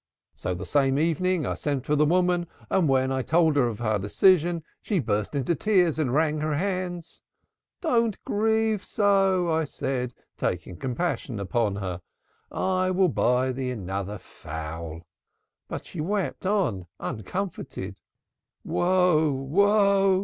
So 0.33 0.55
the 0.55 0.65
same 0.65 0.97
evening 0.97 1.45
I 1.45 1.53
sent 1.53 1.85
for 1.85 1.95
the 1.95 2.07
woman, 2.07 2.47
and 2.71 2.89
when 2.89 3.11
I 3.11 3.21
told 3.21 3.55
her 3.55 3.67
of 3.67 3.81
our 3.81 3.99
decision 3.99 4.63
she 4.81 4.97
burst 4.97 5.35
into 5.35 5.53
tears 5.53 5.99
and 5.99 6.11
wrung 6.11 6.39
her 6.41 6.55
hands. 6.55 7.21
'Do 7.81 8.05
not 8.05 8.23
grieve 8.25 8.83
so,' 8.83 9.51
I 9.51 9.63
said, 9.65 10.15
taking 10.37 10.77
compassion 10.77 11.39
upon 11.39 11.75
her, 11.75 12.01
'I 12.51 12.89
will 12.89 13.09
buy 13.09 13.51
thee 13.51 13.69
another 13.69 14.17
fowl.' 14.17 15.01
But 15.67 15.85
she 15.85 16.01
wept 16.01 16.47
on, 16.47 16.87
uncomforted. 16.99 18.01
'O 18.67 19.31
woe! 19.31 20.19